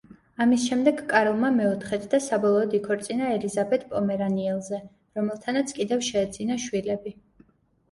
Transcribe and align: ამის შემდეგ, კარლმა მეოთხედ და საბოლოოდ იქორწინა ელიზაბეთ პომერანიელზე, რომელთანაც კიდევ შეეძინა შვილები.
ამის 0.43 0.63
შემდეგ, 0.69 1.01
კარლმა 1.11 1.51
მეოთხედ 1.57 2.07
და 2.13 2.19
საბოლოოდ 2.29 2.73
იქორწინა 2.79 3.29
ელიზაბეთ 3.35 3.87
პომერანიელზე, 3.93 4.81
რომელთანაც 5.21 5.77
კიდევ 5.79 6.05
შეეძინა 6.11 6.61
შვილები. 6.67 7.17